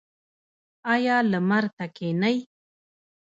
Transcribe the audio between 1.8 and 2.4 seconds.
کینئ؟